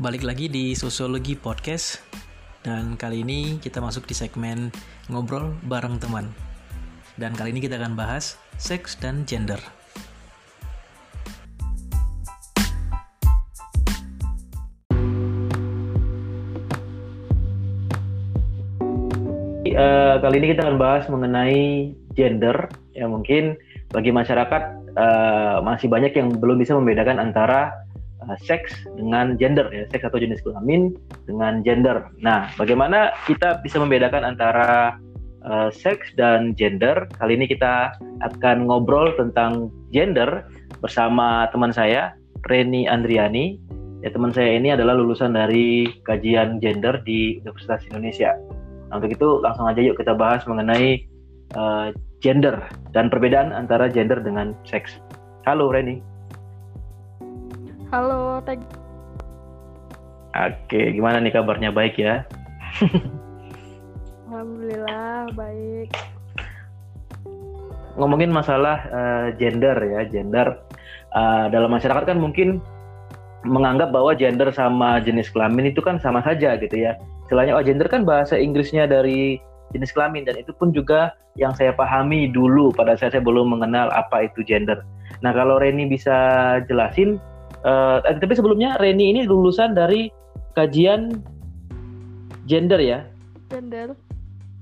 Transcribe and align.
Balik 0.00 0.24
lagi 0.24 0.48
di 0.48 0.72
Sosiologi 0.72 1.36
Podcast 1.36 2.00
dan 2.64 2.96
kali 2.96 3.20
ini 3.20 3.60
kita 3.60 3.84
masuk 3.84 4.08
di 4.08 4.16
segmen 4.16 4.72
ngobrol 5.12 5.52
bareng 5.68 6.00
teman. 6.00 6.32
Dan 7.20 7.36
kali 7.36 7.52
ini 7.52 7.60
kita 7.60 7.76
akan 7.76 8.00
bahas 8.00 8.40
seks 8.56 8.96
dan 8.96 9.28
gender. 9.28 9.60
Uh, 19.68 20.16
kali 20.24 20.40
ini 20.40 20.56
kita 20.56 20.64
akan 20.64 20.80
bahas 20.80 21.04
mengenai 21.12 21.92
gender 22.16 22.72
ya 22.96 23.04
mungkin 23.04 23.52
bagi 23.92 24.16
masyarakat 24.16 24.62
uh, 24.96 25.60
masih 25.60 25.92
banyak 25.92 26.16
yang 26.16 26.32
belum 26.40 26.56
bisa 26.56 26.72
membedakan 26.72 27.20
antara 27.20 27.89
uh, 28.26 28.38
seks 28.40 28.72
dengan 28.96 29.36
gender 29.40 29.68
ya 29.72 29.84
seks 29.88 30.06
atau 30.08 30.20
jenis 30.20 30.42
kelamin 30.44 30.92
dengan 31.24 31.64
gender. 31.64 32.08
Nah, 32.20 32.50
bagaimana 32.56 33.14
kita 33.24 33.60
bisa 33.64 33.80
membedakan 33.80 34.24
antara 34.24 34.96
uh, 35.44 35.68
seks 35.72 36.12
dan 36.16 36.52
gender? 36.56 37.08
Kali 37.16 37.36
ini 37.36 37.46
kita 37.48 37.96
akan 38.24 38.68
ngobrol 38.68 39.16
tentang 39.16 39.72
gender 39.94 40.44
bersama 40.84 41.48
teman 41.52 41.72
saya 41.72 42.16
Reni 42.48 42.88
Andriani. 42.88 43.60
Ya 44.00 44.08
teman 44.08 44.32
saya 44.32 44.56
ini 44.56 44.72
adalah 44.72 44.96
lulusan 44.96 45.36
dari 45.36 45.84
kajian 46.08 46.56
gender 46.64 47.04
di 47.04 47.36
Universitas 47.44 47.84
Indonesia. 47.92 48.32
Nah, 48.88 48.96
untuk 48.96 49.12
itu 49.12 49.28
langsung 49.44 49.68
aja 49.68 49.80
yuk 49.84 50.00
kita 50.00 50.16
bahas 50.16 50.40
mengenai 50.48 51.04
uh, 51.52 51.92
gender 52.24 52.56
dan 52.96 53.12
perbedaan 53.12 53.52
antara 53.52 53.92
gender 53.92 54.20
dengan 54.24 54.56
seks. 54.64 54.96
Halo 55.44 55.68
Reni. 55.68 56.09
Halo, 57.90 58.38
Teg. 58.46 58.62
Oke, 60.30 60.94
gimana 60.94 61.18
nih 61.18 61.34
kabarnya? 61.34 61.74
Baik 61.74 61.98
ya? 61.98 62.22
Alhamdulillah, 64.30 65.26
baik. 65.34 65.90
Ngomongin 67.98 68.30
masalah 68.30 68.86
uh, 68.94 69.26
gender 69.34 69.74
ya, 69.74 70.06
gender 70.06 70.54
uh, 71.18 71.50
dalam 71.50 71.66
masyarakat 71.74 72.06
kan 72.06 72.22
mungkin 72.22 72.62
menganggap 73.42 73.90
bahwa 73.90 74.14
gender 74.14 74.54
sama 74.54 75.02
jenis 75.02 75.26
kelamin 75.34 75.74
itu 75.74 75.82
kan 75.82 75.98
sama 75.98 76.22
saja 76.22 76.54
gitu 76.62 76.78
ya. 76.78 76.94
Istilahnya 77.26 77.58
oh 77.58 77.64
gender 77.66 77.90
kan 77.90 78.06
bahasa 78.06 78.38
Inggrisnya 78.38 78.86
dari 78.86 79.42
jenis 79.74 79.90
kelamin 79.90 80.30
dan 80.30 80.38
itu 80.38 80.54
pun 80.54 80.70
juga 80.70 81.10
yang 81.34 81.50
saya 81.58 81.74
pahami 81.74 82.30
dulu 82.30 82.70
pada 82.70 82.94
saat 82.94 83.18
saya 83.18 83.22
belum 83.26 83.50
mengenal 83.50 83.90
apa 83.90 84.30
itu 84.30 84.46
gender. 84.46 84.78
Nah 85.26 85.34
kalau 85.34 85.58
Reni 85.58 85.90
bisa 85.90 86.14
jelasin 86.70 87.18
Uh, 87.60 88.00
tapi 88.00 88.32
sebelumnya 88.32 88.80
Reni 88.80 89.12
ini 89.12 89.28
lulusan 89.28 89.76
dari 89.76 90.08
kajian 90.56 91.20
gender 92.48 92.80
ya? 92.80 93.04
Gender, 93.52 93.92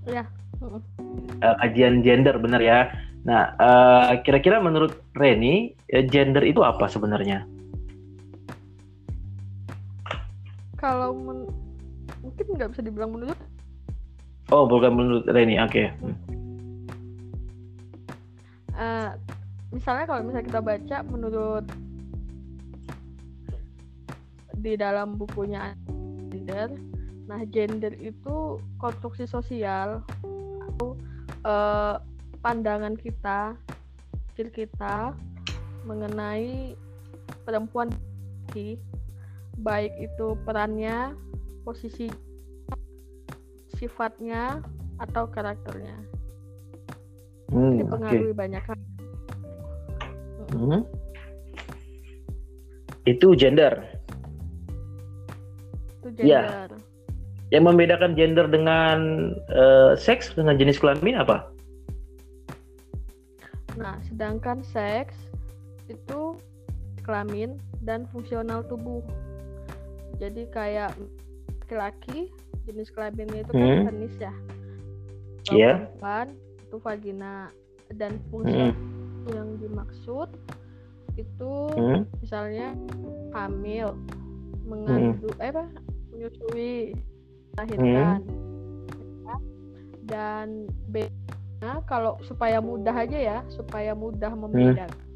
ya. 0.09 0.27
Uh, 0.59 1.55
kajian 1.63 2.03
gender 2.03 2.35
benar 2.43 2.59
ya. 2.59 2.91
Nah, 3.23 3.55
uh, 3.63 4.19
kira-kira 4.27 4.59
menurut 4.59 4.99
Reni 5.15 5.79
gender 6.11 6.43
itu 6.43 6.67
apa 6.67 6.91
sebenarnya? 6.91 7.47
Kalau 10.79 11.15
men 11.15 11.47
mungkin 12.23 12.45
nggak 12.55 12.71
bisa 12.75 12.83
dibilang 12.83 13.15
menurut. 13.15 13.39
Oh, 14.51 14.67
bukan 14.67 14.91
menurut 14.95 15.25
Reni, 15.31 15.61
oke. 15.63 15.71
Okay. 15.71 15.87
Uh, 18.75 19.15
misalnya 19.71 20.07
kalau 20.07 20.23
misalnya 20.27 20.47
kita 20.51 20.61
baca 20.63 20.97
menurut 21.07 21.67
di 24.59 24.75
dalam 24.75 25.15
bukunya 25.17 25.75
gender. 26.29 26.75
Nah, 27.29 27.45
gender 27.49 27.93
itu 28.01 28.59
konstruksi 28.81 29.29
sosial 29.29 30.01
atau 30.65 30.97
uh, 31.45 32.01
pandangan 32.41 32.97
kita, 32.97 33.53
kecil 34.33 34.49
kita 34.55 35.13
mengenai 35.85 36.75
perempuan 37.45 37.93
baik 39.63 39.93
itu 40.03 40.35
perannya, 40.43 41.15
posisi 41.63 42.11
sifatnya 43.79 44.65
atau 44.99 45.31
karakternya. 45.31 45.95
Hmm, 47.49 47.81
dipengaruhi 47.81 48.33
okay. 48.33 48.37
banyak 48.37 48.63
hal. 48.67 48.79
Hmm. 50.53 50.83
Itu 53.07 53.37
gender. 53.39 53.98
Gender. 56.19 56.69
Ya. 56.75 56.79
Yang 57.49 57.65
membedakan 57.65 58.13
gender 58.13 58.45
dengan 58.51 58.99
uh, 59.49 59.97
seks 59.97 60.37
dengan 60.37 60.61
jenis 60.61 60.77
kelamin 60.77 61.17
apa? 61.17 61.49
Nah, 63.79 63.97
sedangkan 64.05 64.61
seks 64.61 65.17
itu 65.89 66.37
kelamin 67.07 67.57
dan 67.81 68.05
fungsional 68.13 68.67
tubuh. 68.69 69.01
Jadi 70.21 70.51
kayak 70.53 70.93
laki-laki 71.65 72.29
jenis 72.69 72.93
kelaminnya 72.93 73.47
itu 73.47 73.53
kan 73.57 73.65
hmm. 73.65 73.87
penis 73.89 74.15
ya. 74.21 74.35
Iya. 75.49 75.57
Yeah. 75.57 75.77
Perempuan 75.97 76.29
itu 76.69 76.77
vagina 76.85 77.35
dan 77.97 78.21
fungsi 78.29 78.53
hmm. 78.73 79.33
yang 79.33 79.49
dimaksud 79.57 80.29
itu 81.17 81.53
hmm. 81.73 82.05
misalnya 82.21 82.77
hamil, 83.33 83.97
mengandung 84.69 85.33
hmm. 85.35 85.45
eh 85.45 85.51
apa 85.51 85.65
menyusui 86.13 86.95
melahirkan 87.57 88.21
hmm. 88.23 89.41
dan 90.07 90.47
bedanya 90.89 91.83
kalau 91.91 92.17
supaya 92.25 92.63
mudah 92.63 92.95
aja 92.95 93.19
ya 93.19 93.39
supaya 93.51 93.93
mudah 93.93 94.31
hmm. 94.31 94.41
membedakan 94.47 94.91
hmm. 94.95 95.07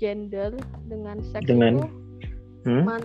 gender 0.00 0.52
dengan 0.88 1.20
seks 1.28 1.46
dengan, 1.46 1.78
itu 1.78 1.86
hmm? 2.66 2.82
man, 2.88 3.02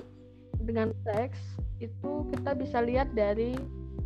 dengan 0.63 0.89
seks 1.03 1.39
itu 1.83 2.11
kita 2.31 2.55
bisa 2.55 2.79
lihat 2.79 3.11
dari 3.11 3.59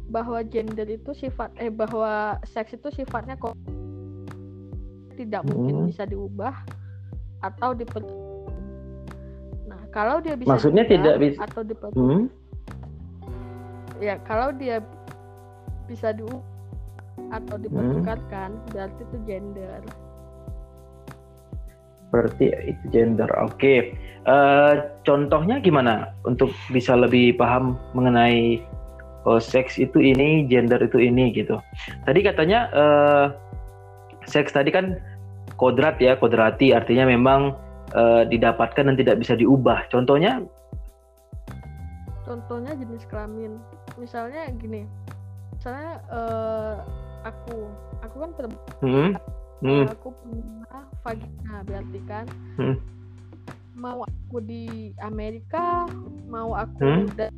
bahwa 0.07 0.39
gender 0.41 0.87
itu 0.87 1.11
sifat 1.13 1.51
eh 1.59 1.69
bahwa 1.69 2.39
seks 2.47 2.73
itu 2.73 2.89
sifatnya 2.89 3.35
kok 3.37 3.53
tidak 5.19 5.43
hmm. 5.45 5.51
mungkin 5.53 5.75
bisa 5.91 6.07
diubah 6.07 6.55
atau 7.45 7.77
diper 7.77 8.01
kalau 9.97 10.21
dia 10.21 10.35
bisa 10.37 10.49
maksudnya 10.53 10.85
tidak 10.85 11.15
bisa 11.17 11.41
atau 11.41 11.61
diperlukan 11.65 11.97
hmm? 11.97 12.23
ya 13.97 14.15
kalau 14.29 14.53
dia 14.53 14.77
bisa 15.89 16.13
di 16.13 16.21
atau 17.33 17.55
dipertukarkan 17.57 18.53
hmm? 18.53 18.69
berarti 18.69 19.01
itu 19.01 19.17
gender 19.25 19.81
berarti 22.13 22.45
itu 22.69 22.83
gender 22.93 23.29
oke 23.41 23.57
okay. 23.57 23.97
uh, 24.29 24.37
eh, 24.37 24.73
contohnya 25.01 25.57
gimana 25.57 26.13
untuk 26.29 26.53
bisa 26.69 26.93
lebih 26.93 27.33
paham 27.33 27.73
mengenai 27.97 28.61
oh, 29.25 29.41
seks 29.41 29.81
itu 29.81 29.97
ini 29.97 30.45
gender 30.45 30.77
itu 30.77 31.01
ini 31.01 31.33
gitu 31.33 31.57
tadi 32.05 32.21
katanya 32.21 32.69
uh, 32.69 33.25
seks 34.29 34.53
tadi 34.53 34.69
kan 34.69 35.01
kodrat 35.57 35.97
ya 35.97 36.13
kodrati 36.21 36.71
artinya 36.71 37.09
memang 37.09 37.57
uh, 37.95 38.23
didapatkan 38.27 38.83
dan 38.91 38.95
tidak 38.97 39.21
bisa 39.21 39.37
diubah. 39.37 39.87
Contohnya? 39.93 40.43
Contohnya 42.27 42.75
jenis 42.75 43.07
kelamin. 43.07 43.55
Misalnya 43.95 44.51
gini, 44.59 44.83
misalnya 45.55 46.03
uh, 46.11 46.75
aku, 47.23 47.71
aku 48.03 48.15
kan 48.19 48.31
perempuan, 48.35 48.75
hmm. 48.83 49.11
hmm. 49.63 49.85
aku 49.87 50.09
punya 50.25 50.79
vagina 51.05 51.55
berarti 51.63 51.99
kan. 52.03 52.25
Hmm. 52.59 52.75
Mau 53.77 54.03
aku 54.03 54.37
di 54.43 54.91
Amerika, 54.99 55.87
mau 56.27 56.51
aku 56.57 56.83
hmm. 56.83 57.15
dan 57.15 57.31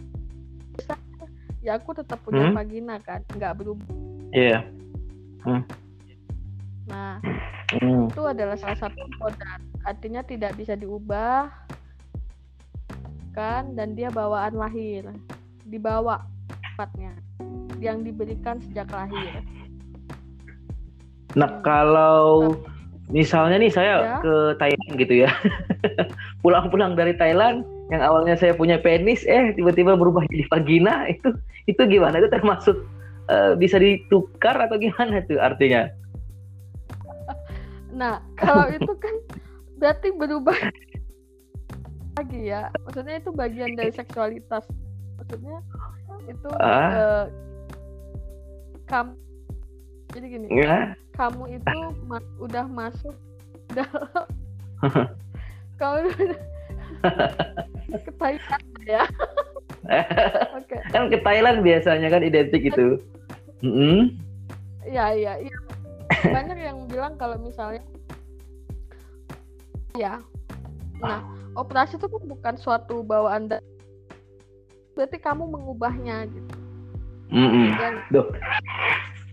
ya 1.60 1.75
aku 1.75 1.92
tetap 1.94 2.18
punya 2.24 2.50
hmm. 2.50 2.56
vagina 2.56 2.96
kan, 3.04 3.22
nggak 3.36 3.54
berubah. 3.62 3.92
Iya. 4.34 4.60
Yeah. 4.60 4.62
Hmm. 5.40 5.63
Nah, 6.90 7.22
hmm. 7.78 8.10
itu 8.10 8.22
adalah 8.25 8.57
salah 8.57 8.80
satu 8.90 9.04
kodrat 9.22 9.62
artinya 9.86 10.22
tidak 10.24 10.56
bisa 10.60 10.76
diubah 10.76 11.48
kan? 13.34 13.76
Dan 13.78 13.96
dia 13.96 14.12
bawaan 14.12 14.58
lahir. 14.58 15.08
Dibawa 15.70 16.26
sifatnya 16.80 17.14
yang 17.80 18.04
diberikan 18.04 18.60
sejak 18.60 18.88
lahir. 18.92 19.44
Nah 21.36 21.62
kalau 21.62 22.56
misalnya 23.10 23.58
nih 23.62 23.72
saya 23.74 23.96
ya. 24.00 24.18
ke 24.24 24.36
Thailand 24.58 24.94
gitu 24.96 25.14
ya. 25.28 25.31
Pulang-pulang 26.44 26.96
dari 26.96 27.16
Thailand 27.16 27.68
yang 27.90 28.06
awalnya 28.06 28.38
saya 28.38 28.54
punya 28.54 28.78
penis 28.78 29.25
eh 29.25 29.52
tiba-tiba 29.58 29.98
berubah 29.98 30.22
jadi 30.30 30.46
vagina 30.48 31.06
itu 31.14 31.36
itu 31.68 31.82
gimana? 31.88 32.22
Itu 32.22 32.30
termasuk 32.32 32.78
uh, 33.32 33.54
bisa 33.60 33.80
ditukar 33.80 34.56
atau 34.56 34.80
gimana 34.80 35.22
itu 35.24 35.36
artinya? 35.40 35.92
Nah 37.94 38.24
kalau 38.40 38.70
itu 38.72 38.94
kan 38.98 39.16
berarti 39.80 40.12
berubah 40.12 40.56
lagi 42.18 42.42
ya 42.46 42.68
maksudnya 42.84 43.16
itu 43.18 43.31
bagian 43.31 43.72
dari 43.74 43.90
seksualitas 43.90 44.68
maksudnya 45.16 45.64
itu 46.28 46.50
Ah. 46.60 46.92
eh, 46.92 47.26
kamu 48.86 49.12
jadi 50.10 50.26
gini 50.28 50.46
Ya. 50.52 50.94
kamu 51.16 51.44
itu 51.56 51.80
ma- 52.04 52.31
udah 52.38 52.66
masuk 52.68 53.16
dalam 53.78 54.26
kamu 55.80 56.12
udah 56.12 56.40
ke 58.04 58.12
Thailand 58.20 58.66
ya 58.84 59.04
oke 60.54 60.75
kan 60.92 61.08
ke 61.08 61.18
Thailand 61.20 61.64
biasanya 61.64 62.12
kan 62.12 62.22
identik 62.22 62.62
itu. 62.62 63.00
Iya 64.84 65.06
iya 65.14 65.34
iya. 65.40 65.58
Banyak 66.22 66.58
yang 66.58 66.78
bilang 66.86 67.16
kalau 67.16 67.40
misalnya 67.40 67.82
ya. 69.97 70.21
Nah, 71.00 71.24
operasi 71.56 71.95
itu 71.95 72.06
kan 72.06 72.24
bukan 72.27 72.56
suatu 72.59 73.01
bawaan 73.01 73.50
da- 73.50 73.63
berarti 74.94 75.18
kamu 75.18 75.47
mengubahnya 75.47 76.27
gitu. 76.27 76.53
Mm-mm. 77.31 77.77
Yang 77.77 77.95
Duh. 78.12 78.27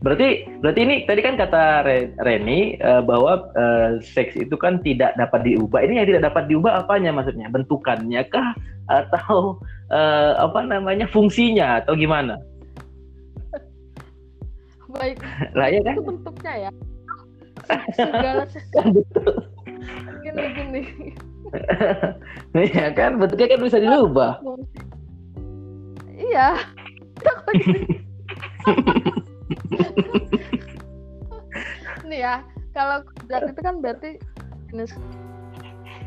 Berarti 0.04 0.46
berarti 0.60 0.80
ini 0.84 0.94
tadi 1.08 1.20
kan 1.24 1.34
kata 1.40 1.82
Re- 1.82 2.12
Reni 2.22 2.78
eh, 2.78 3.02
bahwa 3.02 3.50
eh, 3.56 3.98
seks 4.04 4.36
itu 4.38 4.54
kan 4.54 4.78
tidak 4.84 5.16
dapat 5.18 5.42
diubah. 5.42 5.82
Ini 5.82 6.04
yang 6.04 6.08
tidak 6.12 6.30
dapat 6.30 6.46
diubah 6.46 6.84
apanya 6.84 7.10
maksudnya? 7.10 7.48
Bentukannya 7.50 8.22
kah 8.28 8.54
atau 8.86 9.58
eh, 9.90 10.32
apa 10.38 10.62
namanya 10.62 11.10
fungsinya 11.10 11.82
atau 11.82 11.96
gimana? 11.98 12.38
baik 14.96 15.18
Lah 15.52 15.68
ya 15.68 15.80
kan? 15.82 15.94
itu 15.98 16.04
bentuknya 16.04 16.52
ya. 16.68 16.70
Segala 17.98 18.44
sesuatu 18.46 19.00
gini 20.36 20.50
gini. 20.52 20.82
Iya 22.56 22.90
kan 22.92 23.16
bentuknya 23.22 23.54
kan 23.54 23.60
bisa 23.62 23.78
dirubah. 23.78 24.40
Iya. 26.16 26.58
Nih 32.06 32.20
ya, 32.22 32.42
kalau 32.70 33.02
kodrat 33.02 33.50
itu 33.50 33.60
kan 33.62 33.74
berarti 33.82 34.10
jenis 34.70 34.92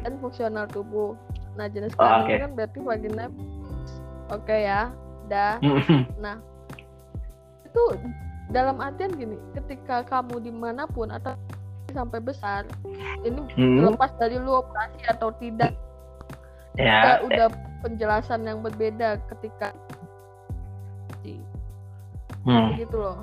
dan 0.03 0.13
fungsional 0.23 0.65
tubuh. 0.69 1.15
Nah, 1.59 1.67
jenis 1.67 1.91
Oh, 1.99 2.03
kelamin 2.07 2.23
oke. 2.23 2.31
itu 2.31 2.39
kan 2.39 2.51
berarti 2.55 2.77
vagina. 2.79 3.25
Oke 4.29 4.55
ya, 4.63 4.81
dah. 5.27 5.57
Mm-mm. 5.59 6.05
Nah, 6.21 6.37
itu 7.65 7.83
dalam 8.49 8.79
artian 8.79 9.11
gini, 9.17 9.35
ketika 9.57 10.05
kamu 10.07 10.39
di 10.39 10.51
mana 10.53 10.85
pun 10.87 11.09
atau 11.11 11.35
sampai 11.91 12.19
besar, 12.21 12.65
ini 13.21 13.39
Hmm. 13.55 13.89
lepas 13.89 14.11
dari 14.17 14.37
lu 14.37 14.59
operasi 14.59 15.01
atau 15.07 15.29
tidak, 15.37 15.73
Ya. 16.77 17.19
udah, 17.21 17.27
udah 17.27 17.47
penjelasan 17.81 18.47
yang 18.47 18.59
berbeda 18.63 19.19
ketika 19.31 19.73
Hmm. 22.47 22.71
gitu 22.79 22.97
loh. 22.97 23.19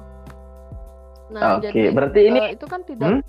Nah, 1.32 1.58
Oke, 1.58 1.72
jadi 1.72 1.90
berarti 1.90 2.20
ini 2.30 2.38
eh, 2.38 2.48
itu 2.54 2.66
kan 2.68 2.84
tidak 2.86 3.08
Hmm? 3.10 3.22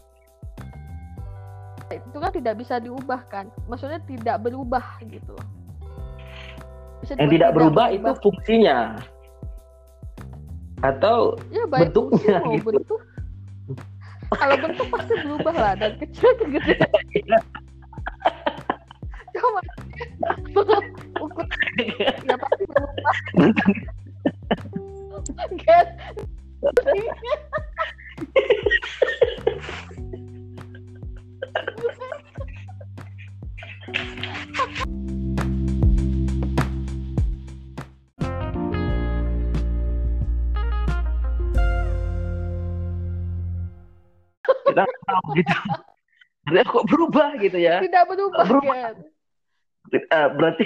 itu 1.87 2.17
kan 2.19 2.31
tidak 2.35 2.53
bisa 2.59 2.75
diubah 2.83 3.21
kan. 3.31 3.47
Maksudnya 3.71 4.03
tidak 4.03 4.43
berubah 4.43 4.83
gitu 5.07 5.31
loh. 5.31 5.47
Bisa 6.99 7.15
yang 7.15 7.31
tidak 7.31 7.55
berubah 7.55 7.87
itu 7.89 8.11
fungsinya 8.21 8.99
atau 10.85 11.33
ya 11.49 11.65
baik 11.65 11.89
fungsi 11.89 12.29
bentuknya 12.29 12.37
mau 12.43 12.53
gitu. 12.53 12.69
bentuk. 12.69 13.01
Kalau 14.35 14.55
bentuk 14.59 14.87
pasti 14.91 15.13
berubah 15.23 15.55
lah 15.55 15.73
dari 15.79 15.95
kecil 16.03 16.31
ke 16.35 16.45
gede. 16.59 16.75
Coba 19.37 19.59
ukur 21.21 21.45
ya 22.25 22.35
pasti 22.35 22.63
berubah. 22.67 23.13
Berarti 46.47 46.69
kok 46.71 46.87
berubah 46.87 47.29
gitu 47.43 47.57
ya? 47.59 47.83
tidak 47.83 48.03
berubah, 48.07 48.43
Berubah. 48.47 48.75
guys. 48.95 48.99
Eh, 49.87 50.27
berarti 50.35 50.65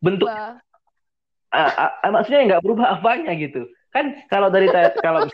bentuk 0.00 0.28
ah, 0.28 0.56
ah, 1.52 2.08
maksudnya 2.08 2.56
nggak 2.56 2.62
berubah 2.64 3.00
apanya 3.00 3.32
gitu? 3.36 3.68
Kan 3.92 4.16
kalau 4.32 4.48
dari 4.48 4.68
kalau 5.04 5.28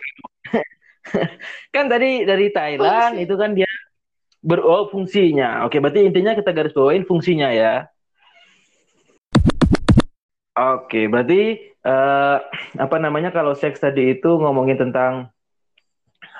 kan 1.74 1.84
tadi 1.86 2.26
dari 2.26 2.50
Thailand 2.50 3.14
Fungsi. 3.14 3.24
itu 3.26 3.34
kan 3.38 3.50
dia 3.54 3.70
ber 4.42 4.62
oh, 4.62 4.90
fungsinya. 4.90 5.66
Oke, 5.66 5.78
berarti 5.82 6.06
intinya 6.06 6.34
kita 6.34 6.50
garis 6.54 6.74
bawain 6.74 7.06
fungsinya 7.06 7.50
ya. 7.54 7.86
Oke, 10.58 11.06
berarti 11.06 11.54
eh, 11.62 12.36
apa 12.78 12.96
namanya 12.98 13.30
kalau 13.30 13.54
seks 13.54 13.78
tadi 13.78 14.18
itu 14.18 14.30
ngomongin 14.42 14.78
tentang 14.78 15.30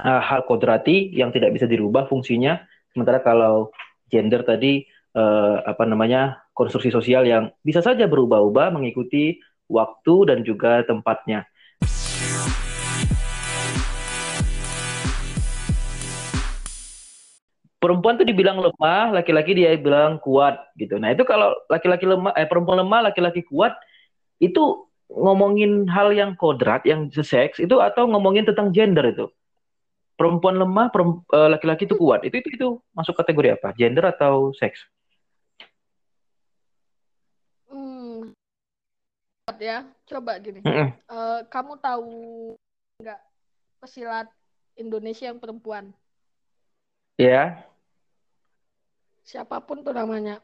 eh, 0.03 0.23
hal 0.23 0.43
kodrati 0.47 1.15
yang 1.15 1.31
tidak 1.31 1.55
bisa 1.55 1.71
dirubah 1.71 2.11
fungsinya, 2.11 2.59
sementara 2.93 3.21
kalau 3.21 3.73
gender 4.09 4.45
tadi 4.45 4.85
eh, 5.15 5.57
apa 5.65 5.85
namanya 5.85 6.41
konstruksi 6.57 6.91
sosial 6.91 7.29
yang 7.29 7.53
bisa 7.63 7.85
saja 7.85 8.09
berubah-ubah 8.09 8.75
mengikuti 8.75 9.39
waktu 9.69 10.15
dan 10.27 10.39
juga 10.43 10.83
tempatnya. 10.83 11.45
Perempuan 17.79 18.19
tuh 18.19 18.27
dibilang 18.27 18.59
lemah, 18.59 19.15
laki-laki 19.15 19.55
dia 19.55 19.71
bilang 19.79 20.19
kuat 20.19 20.59
gitu. 20.75 20.99
Nah 20.99 21.15
itu 21.15 21.23
kalau 21.23 21.55
laki-laki 21.71 22.11
lemah, 22.11 22.35
eh 22.35 22.43
perempuan 22.43 22.83
lemah, 22.83 23.07
laki-laki 23.07 23.47
kuat 23.47 23.79
itu 24.43 24.83
ngomongin 25.07 25.87
hal 25.87 26.11
yang 26.11 26.35
kodrat, 26.35 26.83
yang 26.83 27.07
seks 27.15 27.63
itu 27.63 27.79
atau 27.79 28.11
ngomongin 28.11 28.51
tentang 28.51 28.75
gender 28.75 29.15
itu? 29.15 29.31
Perempuan 30.19 30.59
lemah, 30.59 30.91
eh, 30.91 31.49
laki-laki 31.55 31.87
itu 31.87 31.95
kuat. 31.95 32.27
Itu 32.27 32.43
itu 32.43 32.49
itu 32.51 32.69
masuk 32.91 33.15
kategori 33.15 33.55
apa? 33.55 33.71
Gender 33.79 34.03
atau 34.11 34.51
seks? 34.51 34.83
Hmm. 37.71 38.35
Ya, 39.63 39.87
coba 40.11 40.43
gini. 40.43 40.61
Eh, 41.09 41.41
kamu 41.49 41.79
tahu 41.79 42.11
nggak 42.99 43.21
pesilat 43.79 44.27
Indonesia 44.75 45.31
yang 45.31 45.39
perempuan? 45.39 45.95
Ya, 47.19 47.69
Siapa 49.29 49.61
pun 49.61 49.85
tuh 49.85 49.93
namanya. 49.93 50.41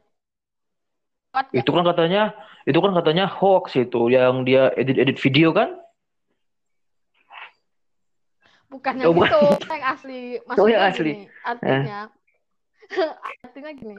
Kuat 1.32 1.48
itu 1.56 1.70
kan 1.72 1.88
katanya, 1.88 2.36
itu 2.68 2.76
kan 2.84 2.92
katanya 2.92 3.24
hoax 3.24 3.80
itu 3.80 4.12
yang 4.12 4.44
dia 4.44 4.68
edit-edit 4.76 5.16
video 5.16 5.56
kan? 5.56 5.80
Bukan 8.74 8.92
Oh, 8.98 9.00
yang 9.06 9.14
bukan. 9.14 9.30
itu, 9.30 9.42
yang 9.70 9.84
asli. 9.86 10.20
Oh, 10.58 10.66
yang 10.66 10.82
Maksudnya 10.82 10.90
asli. 10.90 11.06
gini, 11.06 11.22
artinya, 11.46 11.98
artinya 13.46 13.70
gini, 13.70 13.96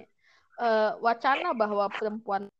eh, 0.60 0.90
wacana 1.00 1.50
bahwa 1.56 1.86
perempuan 1.88 2.52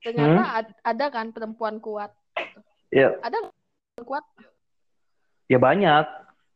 ternyata 0.00 0.42
ad- 0.64 0.78
ada 0.86 1.06
kan 1.10 1.34
perempuan 1.34 1.82
kuat, 1.82 2.14
Hmm? 2.38 2.62
Ya, 2.94 3.14
ada 3.20 3.36
perempuan 3.42 4.06
kuat? 4.06 4.24
ya 5.50 5.58
banyak. 5.58 6.06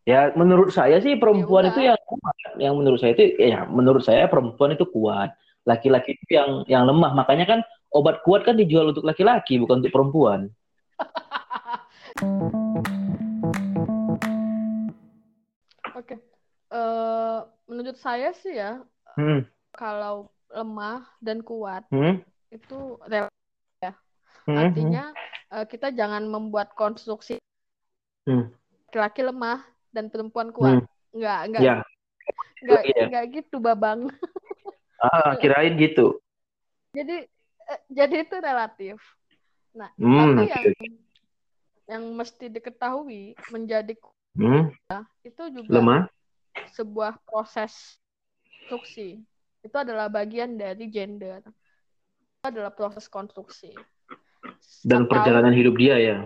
Ya 0.04 0.30
menurut 0.36 0.70
saya 0.70 1.00
sih 1.00 1.16
perempuan 1.18 1.66
Ya 1.66 1.70
itu 1.74 1.80
yang 1.90 2.00
kuat. 2.06 2.36
Yang 2.60 2.74
menurut 2.78 2.98
saya 3.02 3.12
itu, 3.16 3.24
ya 3.40 3.60
menurut 3.66 4.02
saya 4.06 4.24
perempuan 4.30 4.76
itu 4.78 4.86
kuat. 4.86 5.34
Laki-laki 5.66 6.14
itu 6.14 6.36
yang 6.38 6.62
yang 6.70 6.84
lemah. 6.86 7.10
Makanya 7.16 7.48
kan 7.48 7.60
obat 7.90 8.20
kuat 8.22 8.44
kan 8.46 8.54
dijual 8.54 8.92
untuk 8.92 9.02
laki-laki 9.02 9.56
bukan 9.58 9.80
untuk 9.82 9.90
perempuan. 9.90 10.52
Eh, 16.74 17.38
menurut 17.70 17.94
saya 18.02 18.34
sih 18.34 18.58
ya, 18.58 18.82
Hmm, 19.14 19.46
kalau 19.70 20.26
lemah 20.50 21.06
dan 21.22 21.38
kuat 21.46 21.86
hmm, 21.94 22.18
itu 22.50 22.98
rel- 23.06 23.30
hmm, 23.80 23.94
hmm. 24.50 24.58
artinya 24.58 25.04
eh, 25.54 25.66
kita 25.70 25.94
jangan 25.94 26.26
membuat 26.26 26.74
konstruksi 26.74 27.38
Hmm. 28.26 28.50
laki-laki 28.90 29.22
lemah 29.22 29.60
dan 29.94 30.10
perempuan 30.10 30.50
kuat. 30.50 30.82
Nggak, 31.14 31.40
nggak, 31.50 31.62
Ya, 31.62 31.74
nggak, 32.64 32.82
iya. 32.90 33.04
nggak 33.06 33.24
gitu, 33.38 33.56
Babang. 33.62 34.10
ah, 34.98 35.36
kirain 35.42 35.78
gitu. 35.78 36.18
Jadi, 36.90 37.26
eh, 37.70 37.80
jadi 37.86 38.16
itu 38.26 38.36
relatif. 38.42 38.98
Nah, 39.78 39.90
Hmm, 39.94 40.42
tapi 40.42 40.50
yang 40.50 40.64
yang 41.84 42.02
mesti 42.18 42.50
diketahui 42.50 43.36
menjadi 43.52 43.94
Hmm, 44.34 44.74
itu 45.22 45.42
juga 45.54 45.78
lemah. 45.78 46.10
Sebuah 46.74 47.18
proses 47.26 47.98
konstruksi. 48.64 49.20
Itu 49.64 49.76
adalah 49.76 50.08
bagian 50.08 50.56
dari 50.56 50.88
gender. 50.88 51.42
adalah 52.44 52.76
proses 52.76 53.08
konstruksi. 53.08 53.72
Dan 54.84 55.08
atau, 55.08 55.16
perjalanan 55.16 55.56
hidup 55.56 55.80
dia 55.80 55.96
ya. 55.96 56.18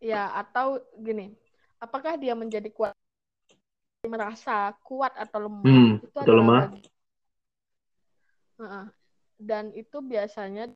Ya, 0.00 0.32
atau 0.32 0.80
gini, 0.96 1.36
apakah 1.76 2.16
dia 2.16 2.32
menjadi 2.32 2.72
kuat 2.72 2.96
merasa 4.08 4.72
kuat 4.80 5.12
atau 5.12 5.44
lemah 5.44 5.68
hmm, 5.68 5.92
itu 6.08 6.16
atau 6.24 6.34
lemah. 6.40 6.62
Bagi, 6.72 6.88
dan 9.36 9.70
itu 9.76 10.00
biasanya 10.00 10.72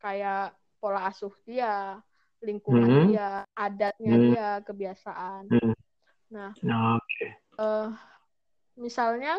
kayak 0.00 0.56
pola 0.80 1.06
asuh 1.06 1.34
dia, 1.46 2.00
lingkungan 2.42 2.90
hmm. 2.90 3.06
dia, 3.12 3.46
adatnya 3.54 4.14
hmm. 4.16 4.24
dia, 4.32 4.48
kebiasaan. 4.66 5.42
Hmm. 5.52 5.74
Nah, 6.32 6.96
okay. 6.96 7.36
uh, 7.60 7.60
eh, 7.60 7.88
misalnya 8.80 9.36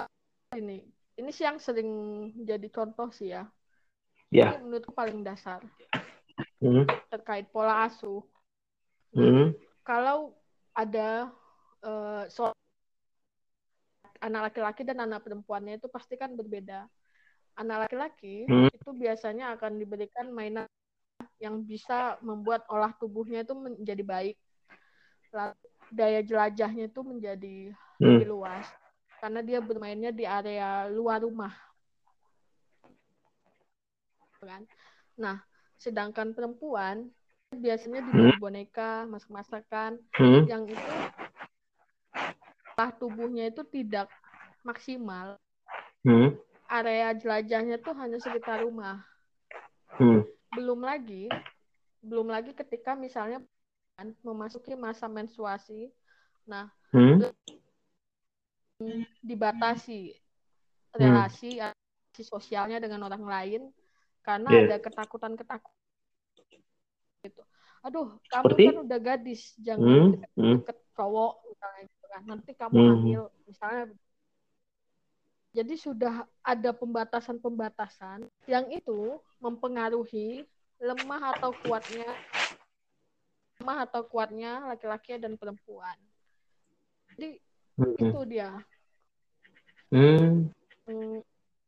uh, 0.00 0.08
ini, 0.56 0.80
ini 1.20 1.30
sih 1.30 1.44
yang 1.44 1.60
sering 1.60 1.90
jadi 2.48 2.64
contoh 2.72 3.12
sih 3.12 3.36
ya. 3.36 3.44
Yeah. 4.32 4.56
Ini 4.56 4.64
menurutku 4.64 4.96
paling 4.96 5.20
dasar 5.20 5.60
hmm. 6.60 6.84
terkait 7.12 7.46
pola 7.52 7.86
asuh. 7.86 8.24
hmm. 9.14 9.54
Kalau 9.86 10.34
ada 10.74 11.30
uh, 11.84 12.24
soal 12.26 12.52
anak 14.20 14.52
laki-laki 14.52 14.82
dan 14.82 15.04
anak 15.04 15.22
perempuannya 15.22 15.78
itu 15.78 15.88
pasti 15.92 16.16
kan 16.16 16.34
berbeda. 16.34 16.88
Anak 17.56 17.88
laki-laki 17.88 18.44
hmm. 18.48 18.72
itu 18.72 18.90
biasanya 18.92 19.56
akan 19.56 19.80
diberikan 19.80 20.28
mainan 20.32 20.68
yang 21.40 21.64
bisa 21.64 22.16
membuat 22.24 22.64
olah 22.72 22.92
tubuhnya 22.96 23.44
itu 23.44 23.54
menjadi 23.56 24.02
baik. 24.04 24.36
Lalu 25.34 25.54
daya 25.94 26.20
jelajahnya 26.22 26.90
itu 26.90 27.00
menjadi 27.06 27.56
hmm. 27.72 28.02
lebih 28.02 28.26
luas 28.34 28.66
karena 29.22 29.40
dia 29.40 29.58
bermainnya 29.62 30.12
di 30.12 30.26
area 30.26 30.90
luar 30.90 31.22
rumah. 31.24 31.54
Kan? 34.42 34.62
Nah, 35.18 35.42
sedangkan 35.80 36.30
perempuan 36.36 37.10
biasanya 37.50 38.04
diberi 38.04 38.36
hmm. 38.36 38.42
boneka, 38.42 39.06
masak-masakan 39.08 39.98
hmm. 40.18 40.42
yang 40.46 40.62
itu 40.68 40.92
setelah 42.76 42.92
tubuhnya 43.00 43.48
itu 43.48 43.64
tidak 43.72 44.12
maksimal, 44.60 45.40
hmm. 46.04 46.36
area 46.68 47.16
jelajahnya 47.16 47.80
tuh 47.80 47.96
hanya 47.96 48.20
sekitar 48.20 48.60
rumah. 48.60 49.00
Hmm. 49.96 50.28
Belum 50.52 50.84
lagi, 50.84 51.32
belum 52.04 52.28
lagi 52.28 52.52
ketika 52.52 52.92
misalnya 52.92 53.40
memasuki 54.20 54.76
masa 54.76 55.08
menstruasi, 55.08 55.88
nah 56.44 56.68
hmm. 56.92 57.24
dibatasi 59.24 60.12
relasi, 60.92 61.56
hmm. 61.56 61.64
relasi 61.64 62.24
sosialnya 62.24 62.80
dengan 62.80 63.08
orang 63.08 63.24
lain 63.24 63.62
karena 64.20 64.48
yeah. 64.52 64.64
ada 64.68 64.76
ketakutan-ketakutan 64.84 65.84
gitu. 67.24 67.42
Aduh, 67.86 68.18
kamu 68.28 68.44
Seperti? 68.50 68.62
kan 68.66 68.78
udah 68.82 68.98
gadis, 68.98 69.42
jangan 69.62 69.86
hmm. 69.86 70.10
deket, 70.60 70.76
hmm. 70.76 70.92
cowok 70.96 71.32
misalnya 71.48 71.84
kan 72.16 72.22
nanti 72.24 72.50
kamu 72.56 72.74
hmm. 72.74 72.88
hamil 72.96 73.22
misalnya 73.44 73.84
jadi 75.56 75.74
sudah 75.76 76.14
ada 76.44 76.70
pembatasan-pembatasan 76.76 78.28
yang 78.44 78.68
itu 78.68 79.16
mempengaruhi 79.40 80.44
lemah 80.76 81.32
atau 81.36 81.52
kuatnya 81.64 82.04
lemah 83.60 83.88
atau 83.88 84.02
kuatnya 84.04 84.68
laki-laki 84.68 85.16
dan 85.16 85.34
perempuan. 85.40 85.96
Jadi 87.14 87.40
hmm. 87.80 87.96
itu 87.96 88.20
dia. 88.28 88.50
Hmm. 89.90 90.50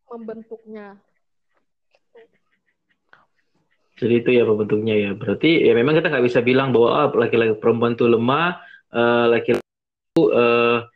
membentuknya. 0.09 0.99
Jadi 3.99 4.15
itu 4.23 4.31
ya 4.31 4.47
pembentuknya 4.47 4.95
ya. 4.95 5.11
Berarti 5.13 5.59
ya 5.67 5.75
memang 5.75 5.99
kita 5.99 6.07
nggak 6.07 6.27
bisa 6.27 6.41
bilang 6.41 6.71
bahwa 6.71 7.11
oh, 7.11 7.19
laki-laki 7.19 7.59
perempuan 7.59 7.99
itu 7.99 8.07
lemah 8.07 8.63
uh, 8.95 9.27
laki-laki 9.27 9.67
uh, 10.17 10.87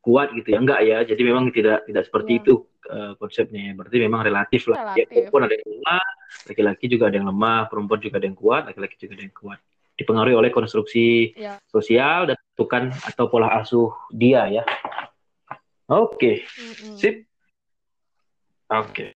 kuat 0.00 0.32
gitu 0.32 0.56
ya. 0.56 0.58
Enggak 0.58 0.80
ya. 0.88 0.98
Jadi 1.04 1.20
memang 1.20 1.52
tidak 1.52 1.84
tidak 1.84 2.08
seperti 2.08 2.32
ya. 2.32 2.38
itu 2.40 2.52
uh, 2.88 3.12
konsepnya 3.20 3.60
ya. 3.70 3.72
Berarti 3.76 3.96
memang 4.00 4.20
relatif 4.24 4.72
lah. 4.72 4.96
Ya 4.96 5.04
pun 5.28 5.44
ada 5.44 5.52
yang 5.52 5.68
lemah 5.68 6.04
laki-laki 6.48 6.84
juga 6.90 7.04
ada 7.08 7.16
yang 7.20 7.28
lemah 7.28 7.70
perempuan 7.70 8.00
juga 8.02 8.16
ada 8.18 8.26
yang 8.26 8.38
kuat 8.38 8.62
laki-laki 8.68 8.96
juga 8.98 9.12
ada 9.18 9.24
yang 9.24 9.36
kuat 9.36 9.60
dipengaruhi 9.96 10.36
oleh 10.36 10.50
konstruksi 10.52 11.32
ya. 11.34 11.56
sosial 11.66 12.28
dan 12.28 12.36
bentukan 12.52 12.92
atau 13.04 13.32
pola 13.32 13.48
asuh 13.60 13.92
dia 14.12 14.44
ya 14.48 14.64
oke 15.88 16.20
okay. 16.20 16.36
mm 16.44 16.72
-hmm. 16.72 16.96
sip 17.00 17.16
oke 18.68 18.92
okay. 18.92 19.10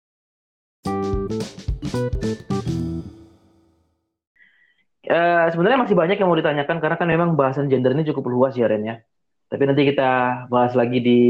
Uh, 5.10 5.50
sebenarnya 5.50 5.82
masih 5.82 5.98
banyak 5.98 6.22
yang 6.22 6.30
mau 6.30 6.38
ditanyakan 6.38 6.78
karena 6.78 6.94
kan 6.94 7.08
memang 7.10 7.34
bahasan 7.34 7.66
gender 7.66 7.90
ini 7.98 8.06
cukup 8.06 8.30
luas 8.30 8.54
ya 8.54 8.70
Ren 8.70 8.86
ya. 8.86 9.02
Tapi 9.50 9.62
nanti 9.66 9.82
kita 9.82 10.46
bahas 10.46 10.78
lagi 10.78 11.02
di 11.02 11.20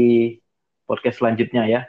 podcast 0.85 1.17
selanjutnya 1.17 1.65
ya. 1.65 1.81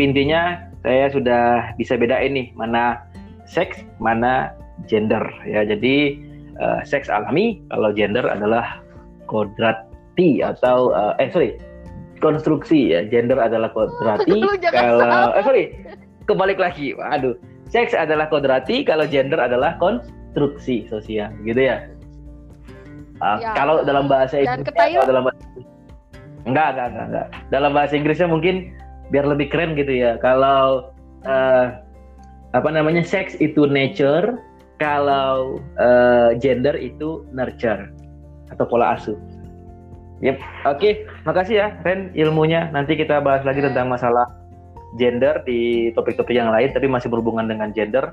Tapi 0.00 0.16
intinya 0.16 0.56
saya 0.80 1.12
sudah 1.12 1.76
bisa 1.76 1.92
bedain 1.92 2.32
nih 2.32 2.56
mana 2.56 3.04
seks, 3.44 3.84
mana 4.00 4.56
gender 4.88 5.20
ya. 5.44 5.60
Jadi 5.60 6.16
uh, 6.56 6.80
seks 6.88 7.12
alami 7.12 7.60
kalau 7.68 7.92
gender 7.92 8.24
adalah 8.24 8.80
kodrati 9.28 10.40
atau 10.40 10.88
uh, 10.96 11.12
eh 11.20 11.28
sorry 11.28 11.60
konstruksi 12.24 12.96
ya. 12.96 13.04
Gender 13.12 13.36
adalah 13.44 13.68
kodrati 13.76 14.40
kalau 14.72 15.36
eh 15.36 15.44
sorry 15.44 15.64
kebalik 16.24 16.56
lagi. 16.56 16.96
Aduh 16.96 17.36
seks 17.68 17.92
adalah 17.92 18.32
kodrati 18.32 18.80
kalau 18.80 19.04
gender 19.04 19.36
adalah 19.36 19.76
konstruksi 19.76 20.88
sosial 20.88 21.28
gitu 21.44 21.60
ya, 21.60 21.92
uh, 23.20 23.36
ya. 23.36 23.52
kalau 23.52 23.84
dalam 23.84 24.08
bahasa 24.08 24.40
Inggris 24.40 24.64
dalam 25.04 25.28
bahasa 25.28 25.44
enggak, 26.48 26.68
enggak 26.72 26.86
enggak 26.88 27.04
enggak. 27.04 27.26
Dalam 27.52 27.70
bahasa 27.76 27.92
Inggrisnya 28.00 28.32
mungkin 28.32 28.80
biar 29.10 29.26
lebih 29.26 29.50
keren 29.50 29.74
gitu 29.74 29.90
ya 29.90 30.16
kalau 30.22 30.90
uh, 31.26 31.66
apa 32.54 32.68
namanya 32.70 33.02
seks 33.02 33.38
itu 33.38 33.66
nature 33.66 34.38
kalau 34.82 35.60
uh, 35.78 36.34
gender 36.38 36.74
itu 36.78 37.22
nurture 37.30 37.90
atau 38.50 38.64
pola 38.66 38.98
asuh 38.98 39.18
Yep. 40.20 40.36
Oke, 40.36 40.44
okay. 40.68 40.92
makasih 41.24 41.54
ya 41.64 41.68
Ren 41.80 42.12
ilmunya. 42.12 42.68
Nanti 42.76 42.92
kita 42.92 43.24
bahas 43.24 43.40
lagi 43.40 43.64
tentang 43.64 43.88
masalah 43.88 44.28
gender 45.00 45.40
di 45.48 45.88
topik-topik 45.96 46.36
yang 46.36 46.52
lain 46.52 46.76
tapi 46.76 46.92
masih 46.92 47.08
berhubungan 47.08 47.48
dengan 47.48 47.72
gender. 47.72 48.12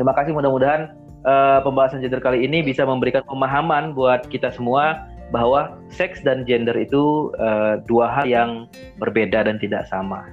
Terima 0.00 0.16
kasih 0.16 0.32
mudah-mudahan 0.32 0.96
uh, 1.28 1.60
pembahasan 1.60 2.00
gender 2.00 2.24
kali 2.24 2.48
ini 2.48 2.64
bisa 2.64 2.88
memberikan 2.88 3.20
pemahaman 3.28 3.92
buat 3.92 4.24
kita 4.32 4.48
semua 4.54 5.09
bahwa 5.30 5.78
seks 5.90 6.22
dan 6.22 6.46
gender 6.46 6.74
itu 6.74 7.30
uh, 7.38 7.78
dua 7.86 8.10
hal 8.10 8.26
yang 8.26 8.50
berbeda 8.98 9.46
dan 9.46 9.58
tidak 9.62 9.86
sama. 9.86 10.26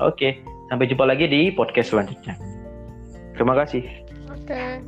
Oke, 0.00 0.16
okay. 0.16 0.32
sampai 0.72 0.88
jumpa 0.88 1.04
lagi 1.08 1.28
di 1.28 1.52
podcast 1.52 1.92
selanjutnya. 1.92 2.36
Terima 3.36 3.56
kasih. 3.56 3.84
Oke, 4.28 4.52
okay. 4.52 4.80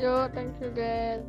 yo, 0.00 0.28
thank 0.32 0.56
you 0.60 0.72
guys. 0.72 1.24